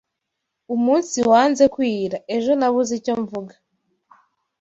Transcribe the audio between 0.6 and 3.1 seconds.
umunsi wanze kwira, ejo nabuze